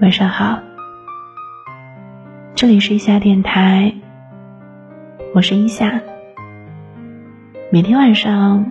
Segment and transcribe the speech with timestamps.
[0.00, 0.60] 晚上好，
[2.54, 3.92] 这里是一夏电台，
[5.34, 6.00] 我是一夏，
[7.72, 8.70] 每天晚上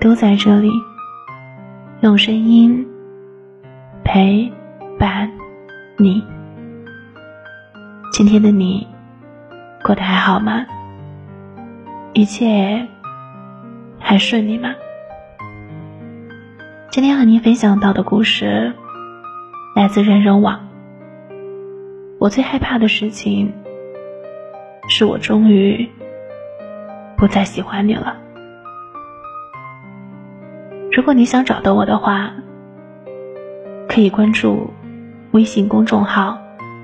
[0.00, 0.72] 都在这里
[2.00, 2.84] 用声音
[4.02, 4.52] 陪
[4.98, 5.30] 伴
[5.96, 6.24] 你。
[8.12, 8.88] 今天的你
[9.84, 10.66] 过得还好吗？
[12.12, 12.88] 一切
[14.00, 14.74] 还顺利吗？
[16.90, 18.74] 今天和您分享到的故事
[19.78, 20.68] 来自人人网。
[22.18, 23.52] 我最害怕的事情，
[24.88, 25.88] 是我终于
[27.16, 28.16] 不再喜欢你了。
[30.90, 32.32] 如果你想找到我的话，
[33.88, 34.70] 可以关注
[35.30, 36.40] 微信公众号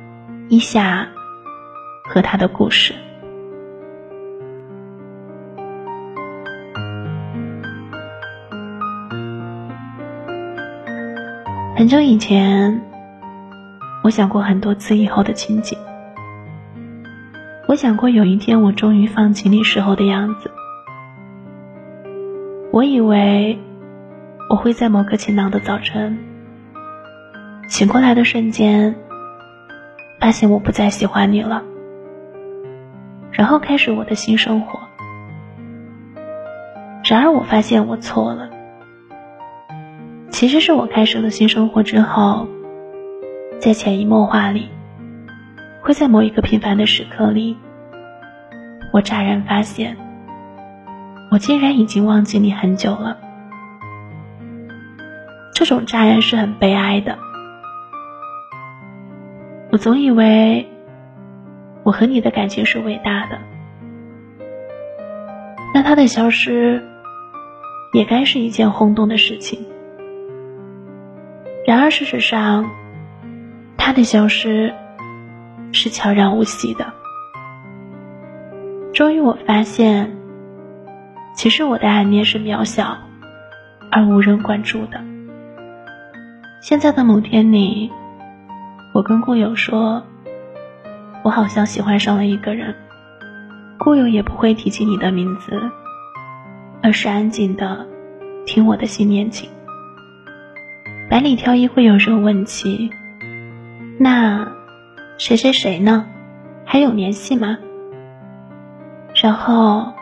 [0.48, 1.08] “一夏
[2.04, 2.94] 和他的故事”。
[11.76, 12.82] 很久以前，
[14.08, 15.78] 我想过很多次以后的情景。
[17.66, 20.50] 我想过有一天我终于放弃你时候的样子。
[22.72, 23.58] 我以为
[24.48, 26.18] 我会在某个晴朗的早晨
[27.68, 28.94] 醒过来的瞬间，
[30.18, 31.62] 发现我不再喜欢你了，
[33.30, 34.80] 然后开始我的新生活。
[37.04, 38.48] 然而我发现我错了。
[40.30, 42.48] 其实是我开始了新生活之后，
[43.60, 44.68] 在潜移默化里，
[45.82, 47.56] 会在某一个平凡的时刻里，
[48.92, 49.96] 我乍然发现，
[51.30, 53.18] 我竟然已经忘记你很久了。
[55.54, 57.18] 这种乍然是很悲哀的。
[59.72, 60.68] 我总以为，
[61.82, 63.38] 我和你的感情是伟大的，
[65.74, 66.82] 那他的消失，
[67.92, 69.66] 也该是一件轰动的事情。
[71.66, 72.70] 然而，事实上，
[73.88, 74.70] 他的消失
[75.72, 76.92] 是悄然无息的。
[78.92, 80.14] 终于，我发现，
[81.34, 82.98] 其实我的暗恋是渺小
[83.90, 85.00] 而无人关注的。
[86.60, 87.90] 现在的某天里，
[88.92, 90.02] 我跟顾友说，
[91.24, 92.74] 我好像喜欢上了一个人。
[93.78, 95.58] 顾友也不会提起你的名字，
[96.82, 97.86] 而是安静的
[98.44, 99.48] 听我的新恋情。
[101.08, 102.90] 百里挑一会有人问起，
[103.98, 104.46] 那
[105.18, 106.06] 谁谁谁呢？
[106.64, 107.58] 还有联系吗？
[109.20, 109.92] 然后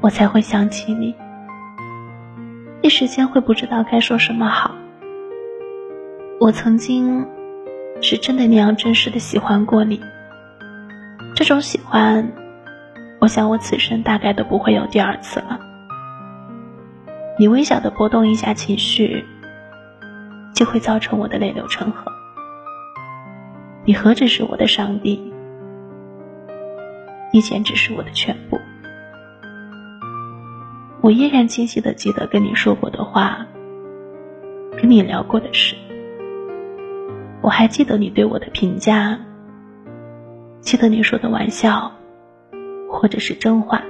[0.00, 1.14] 我才会想起你，
[2.82, 4.74] 一时间会不知道该说什么好。
[6.40, 7.24] 我曾经
[8.02, 10.00] 是真的那样真实的喜欢过你，
[11.36, 12.32] 这种喜欢，
[13.20, 15.60] 我想我此生大概都不会有第二次了。
[17.38, 19.24] 你微小的波动一下情绪。
[20.54, 22.13] 就会造成我的泪流成河。
[23.86, 25.20] 你何止是我的上帝，
[27.30, 28.58] 你简直是我的全部。
[31.02, 33.46] 我依然清晰的记得跟你说过的话，
[34.80, 35.76] 跟你聊过的事。
[37.42, 39.18] 我还记得你对我的评价，
[40.60, 41.92] 记得你说的玩笑，
[42.90, 43.82] 或者是真话。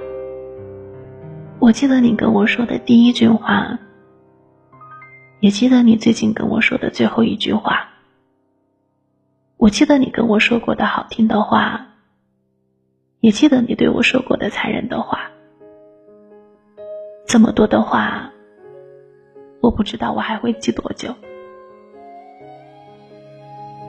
[1.59, 3.79] 我记得你跟我说的第一句话。
[5.39, 7.87] 也记得你最近跟我说的最后一句话。
[9.65, 11.87] 我记得你跟我说过的好听的话，
[13.19, 15.31] 也记得你对我说过的残忍的话。
[17.25, 18.31] 这么多的话，
[19.61, 21.15] 我不知道我还会记多久。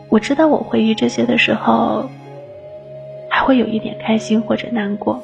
[0.08, 2.08] 我知道我回忆这些的时候，
[3.28, 5.22] 还会有一点开心或者难过，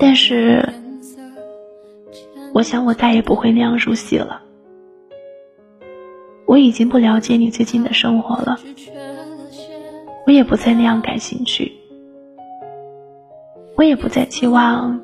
[0.00, 0.68] 但是，
[2.52, 4.42] 我想我再也不会那样入戏了。
[6.52, 8.60] 我已经不了解你最近的生活了，
[10.26, 11.72] 我也不再那样感兴趣，
[13.74, 15.00] 我也不再期望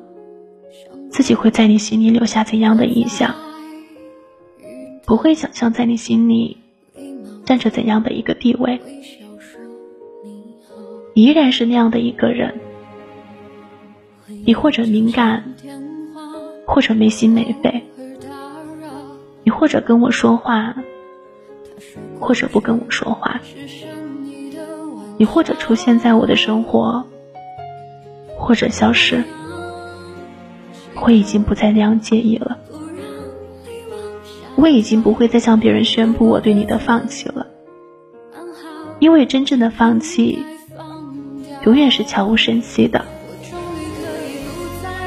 [1.09, 3.33] 自己会在你心里留下怎样的印象，
[5.07, 6.55] 不会想象在你心里
[7.45, 8.79] 占着怎样的一个地位。
[11.15, 12.59] 你依然是那样的一个人，
[14.45, 15.55] 你或者敏感，
[16.67, 17.83] 或者没心没肺，
[19.43, 20.75] 你或者跟我说话。
[22.19, 23.39] 或者不跟我说话，
[25.17, 27.05] 你或者出现在我的生活，
[28.37, 29.23] 或者消失，
[31.01, 32.57] 我已经不再那样介意了。
[34.55, 37.47] 我已经不会再向别人宣布我对你的放弃了，
[38.99, 40.39] 因为真正的放弃，
[41.63, 43.05] 永远是悄无声息的。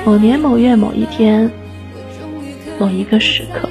[0.06, 1.50] 某年某月某一天，
[2.78, 3.68] 某一个时刻。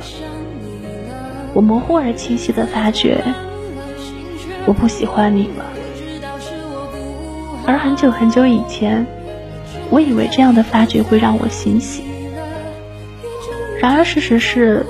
[1.54, 3.22] 我模糊而清晰的发觉，
[4.66, 5.66] 我不喜欢你了。
[7.68, 9.06] 而很久很久以前，
[9.90, 12.04] 我以为这样的发觉会让我欣喜。
[13.80, 14.86] 然而事实是，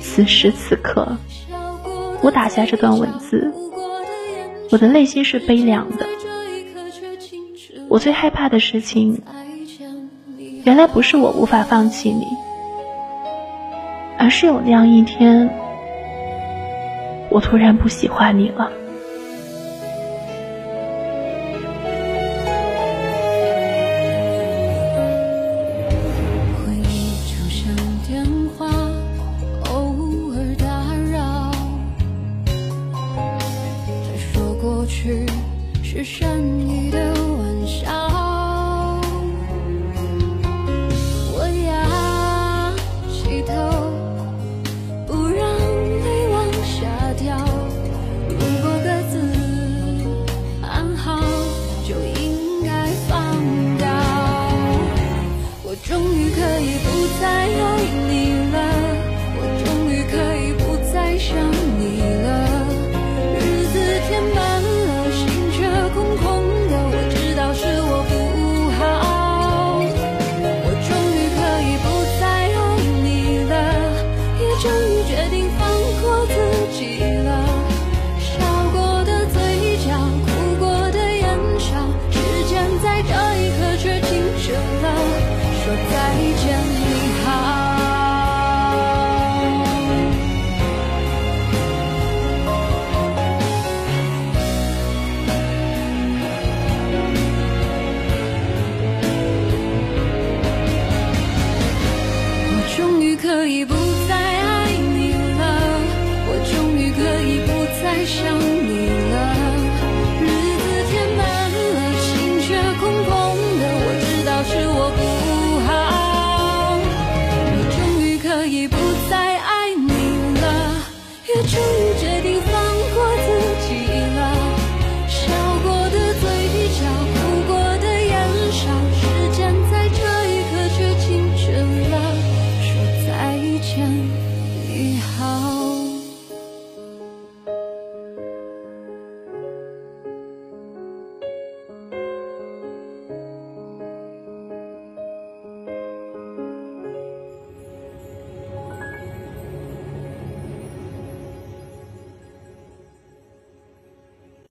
[0.00, 1.16] 此时此刻，
[2.22, 3.52] 我打下这段文字，
[4.70, 6.06] 我的内心是悲凉的。
[7.88, 9.22] 我最害怕的事情，
[10.64, 12.26] 原来不是我无法放弃你，
[14.18, 15.50] 而是有那样一天，
[17.30, 18.70] 我突然不喜欢你了。
[26.56, 27.72] 回忆就像
[28.06, 28.26] 电
[28.58, 28.66] 话，
[29.70, 30.66] 偶尔打
[31.12, 31.52] 扰。
[32.44, 35.24] 他说过去
[35.84, 36.36] 是善
[36.68, 38.09] 意的玩笑。
[51.86, 53.36] 就应该放
[53.78, 53.86] 掉。
[55.62, 56.88] 我终于可以不
[57.20, 57.68] 再爱
[58.08, 58.10] 你
[58.52, 58.56] 了
[59.38, 60.62] 我终于可以不
[60.92, 61.59] 再想